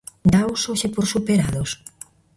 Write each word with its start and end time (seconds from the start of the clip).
Dáos 0.33 0.61
hoxe 0.69 0.87
por 0.95 1.05
superados? 1.13 1.69